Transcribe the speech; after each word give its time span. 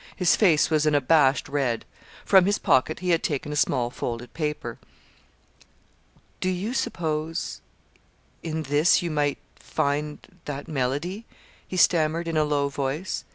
His 0.15 0.35
face 0.35 0.71
was 0.71 0.87
an 0.87 0.95
abashed 0.95 1.47
red. 1.47 1.85
From 2.25 2.47
his 2.47 2.57
pocket 2.57 3.01
he 3.01 3.11
had 3.11 3.21
taken 3.21 3.51
a 3.51 3.55
small 3.55 3.91
folded 3.91 4.33
paper. 4.33 4.79
"Do 6.39 6.49
you 6.49 6.73
suppose 6.73 7.61
in 8.41 8.63
this 8.63 9.03
you 9.03 9.11
might 9.11 9.37
find 9.57 10.17
that 10.45 10.67
melody?" 10.67 11.27
he 11.67 11.77
stammered 11.77 12.27
in 12.27 12.35
a 12.35 12.43
low 12.45 12.67
voice. 12.67 13.25